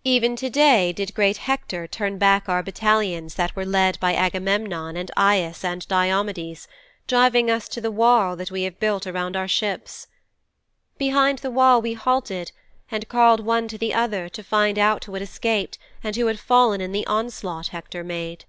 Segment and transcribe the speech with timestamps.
[0.04, 4.98] "''"Even to day did great Hector turn back our battalions that were led by Agamemnon
[4.98, 6.68] and Aias and Diomedes,
[7.06, 10.06] driving us to the wall that we have built around our ships.
[10.98, 12.52] Behind that wall we halted
[12.90, 16.38] and called one to the other to find out who had escaped and who had
[16.38, 18.44] fallen in the onslaught Hector made.